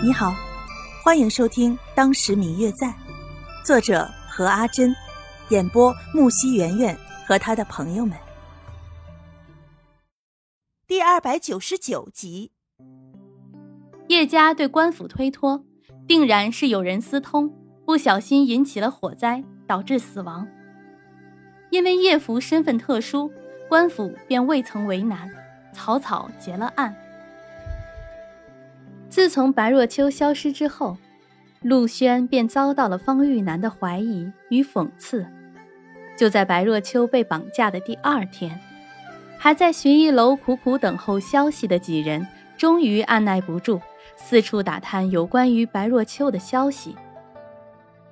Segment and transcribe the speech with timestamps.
[0.00, 0.32] 你好，
[1.02, 2.86] 欢迎收听《当时明月在》，
[3.64, 4.94] 作者何阿珍，
[5.48, 8.16] 演播木西圆圆和他的朋友们。
[10.86, 12.52] 第二百九十九集，
[14.06, 15.64] 叶家对官府推脱，
[16.06, 17.52] 定然是有人私通，
[17.84, 20.46] 不小心引起了火灾，导致死亡。
[21.70, 23.32] 因为叶福身份特殊，
[23.68, 25.28] 官府便未曾为难，
[25.72, 26.94] 草草结了案。
[29.08, 30.96] 自从白若秋消失之后，
[31.62, 35.26] 陆轩便遭到了方玉楠的怀疑与讽刺。
[36.16, 38.60] 就在白若秋被绑架的第二天，
[39.38, 42.26] 还在寻艺楼苦苦等候消息的几人，
[42.56, 43.80] 终于按耐不住，
[44.14, 46.94] 四处打探有关于白若秋的消息。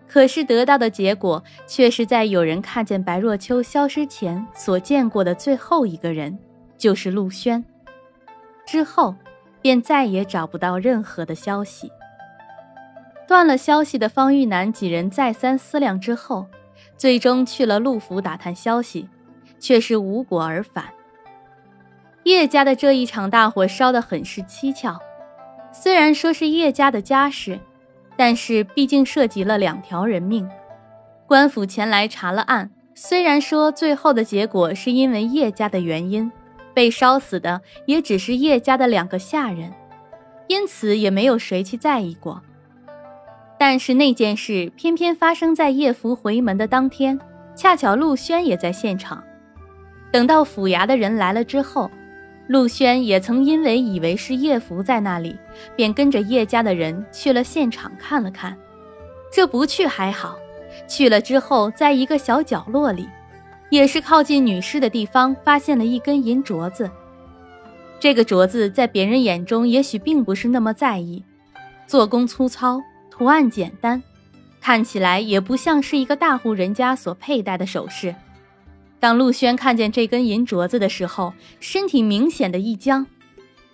[0.08, 6.38] 可是得到的结果，却是在有人看见白若秋消失前所见过的最后一个人，
[6.78, 7.62] 就是陆轩。
[8.66, 9.14] 之后。
[9.66, 11.90] 便再也找不到任何的消息。
[13.26, 16.46] 断了消息的方玉楠几人再三思量之后，
[16.96, 19.08] 最终去了陆府打探消息，
[19.58, 20.84] 却是无果而返。
[22.22, 25.00] 叶家的这一场大火烧得很是蹊跷，
[25.72, 27.58] 虽然说是叶家的家事，
[28.16, 30.48] 但是毕竟涉及了两条人命。
[31.26, 36.30] 官府前来查了案，虽然说最后的结果是因为叶家的原因。
[36.76, 39.72] 被烧死的也只是叶家的两个下人，
[40.46, 42.42] 因此也没有谁去在意过。
[43.58, 47.18] 但是那件事偏偏发生在叶福回门的当天，
[47.54, 49.24] 恰巧陆轩也在现场。
[50.12, 51.90] 等到府衙的人来了之后，
[52.46, 55.34] 陆轩也曾因为以为是叶福在那里，
[55.74, 58.54] 便跟着叶家的人去了现场看了看。
[59.32, 60.36] 这不去还好，
[60.86, 63.08] 去了之后，在一个小角落里。
[63.70, 66.90] 也是靠近女尸的地方，发现了一根银镯子。
[67.98, 71.24] 这个镯子在别人眼中也许并不是那么在意，
[71.86, 74.02] 做工粗糙，图案简单，
[74.60, 78.14] 看起来也不像是一个大户人家所佩戴的首饰。
[79.00, 83.06] 当陆轩看见这根银镯子的时候，身体明显的一僵，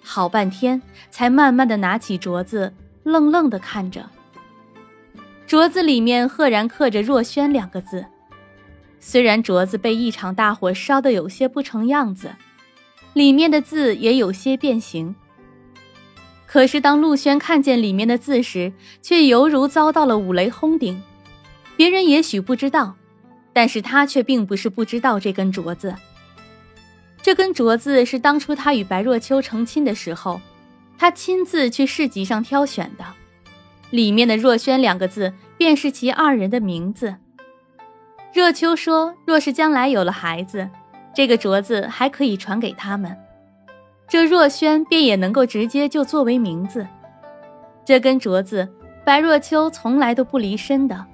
[0.03, 4.09] 好半天才慢慢的拿起镯子，愣愣的看着。
[5.47, 8.07] 镯子里面赫然刻着“若轩”两个字。
[9.05, 12.37] 虽然镯子被一场大火烧得有些不成样子，
[13.15, 15.17] 里面的字也有些变形。
[16.47, 21.03] 可是当陆轩看见里面的字时，却犹如遭到了五雷轰顶。
[21.77, 22.95] 别人也许不知道，
[23.53, 25.97] 但是他却并不是不知道这根镯子。
[27.21, 30.41] 这根镯子是当初他与白若秋成亲的时候，
[30.97, 33.05] 他亲自去市集上挑选的，
[33.91, 37.17] 里面的“若轩”两个字，便是其二人的名字。
[38.35, 40.67] 若秋说：“若是将来有了孩子，
[41.15, 43.15] 这个镯子还可以传给他们，
[44.09, 46.87] 这若轩便也能够直接就作为名字。
[47.85, 48.67] 这根镯子，
[49.05, 51.05] 白若秋从来都不离身的，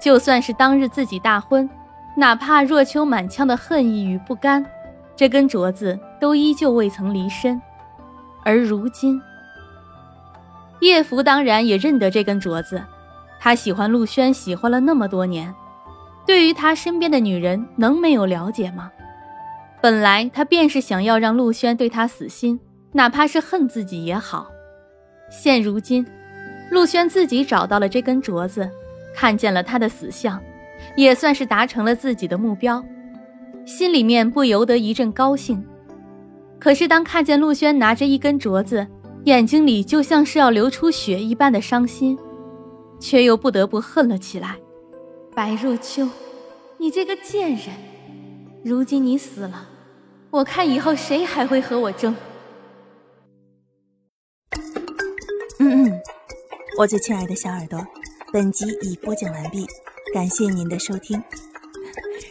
[0.00, 1.70] 就算是当日自己大婚，
[2.16, 4.66] 哪怕若秋满腔的恨意与不甘，
[5.14, 7.62] 这根镯子都依旧未曾离身。
[8.42, 9.22] 而如今，
[10.80, 12.82] 叶福当然也认得这根镯子，
[13.38, 15.54] 他喜欢陆轩，喜欢了那么多年。”
[16.30, 18.92] 对于他身边的女人，能没有了解吗？
[19.82, 22.60] 本来他便是想要让陆轩对他死心，
[22.92, 24.46] 哪怕是恨自己也好。
[25.28, 26.06] 现如今，
[26.70, 28.70] 陆轩自己找到了这根镯子，
[29.12, 30.40] 看见了他的死相，
[30.94, 32.80] 也算是达成了自己的目标，
[33.66, 35.60] 心里面不由得一阵高兴。
[36.60, 38.86] 可是当看见陆轩拿着一根镯子，
[39.24, 42.16] 眼睛里就像是要流出血一般的伤心，
[43.00, 44.54] 却又不得不恨了起来。
[45.34, 46.08] 白若秋，
[46.76, 47.68] 你这个贱人！
[48.64, 49.68] 如今你死了，
[50.30, 52.14] 我看以后谁还会和我争？
[55.58, 56.00] 嗯嗯，
[56.78, 57.86] 我最亲爱的小耳朵，
[58.32, 59.64] 本集已播讲完毕，
[60.12, 61.22] 感谢您的收听。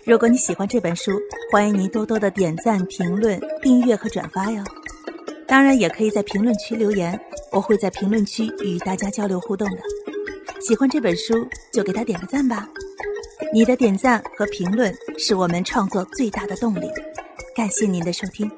[0.05, 1.11] 如果你喜欢这本书，
[1.51, 4.61] 欢迎您多多的点赞、评论、订阅和转发哟。
[5.47, 7.19] 当然，也可以在评论区留言，
[7.51, 9.77] 我会在评论区与大家交流互动的。
[10.61, 12.67] 喜欢这本书，就给他点个赞吧。
[13.51, 16.87] 你的点赞和评论是我们创作最大的动力，
[17.55, 18.49] 感谢您的收听。